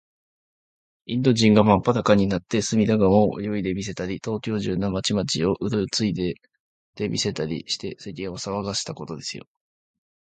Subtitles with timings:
[1.05, 6.41] インド人がまっぱだかになって、隅田川を泳いでみせたり、東京中の町々を、うろついて
[7.07, 9.45] みせたりして、世間をさわがせたことですよ。